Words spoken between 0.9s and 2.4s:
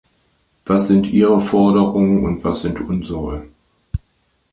Ihre Forderungen,